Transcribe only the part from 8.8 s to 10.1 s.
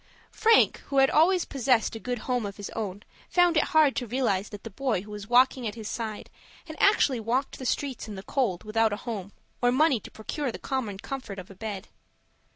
a home, or money to